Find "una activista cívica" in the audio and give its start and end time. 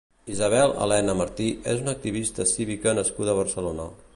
1.83-2.99